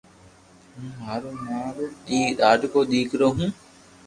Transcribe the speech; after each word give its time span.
ھون 0.73 0.85
مارو 0.99 1.31
ما 1.45 1.59
رو 1.75 1.85
لاڌڪو 2.37 2.79
ديڪرو 2.91 3.27
ھون 3.37 3.51